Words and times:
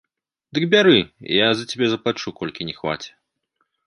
Дык 0.57 0.63
бяры, 0.73 0.95
я 1.35 1.49
за 1.59 1.67
цябе 1.73 1.89
заплачу, 1.91 2.33
колькі 2.39 2.67
не 2.71 2.75
хваце. 2.79 3.11